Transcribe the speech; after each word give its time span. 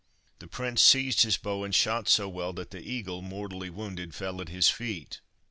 The 0.39 0.47
prince 0.47 0.81
seized 0.81 1.21
his 1.21 1.37
bow, 1.37 1.63
and 1.63 1.75
shot 1.75 2.09
so 2.09 2.27
well 2.27 2.53
that 2.53 2.71
the 2.71 2.81
eagle, 2.81 3.21
mortally 3.21 3.69
wounded, 3.69 4.15
fell 4.15 4.41
at 4.41 4.49
his 4.49 4.67
feet. 4.67 5.21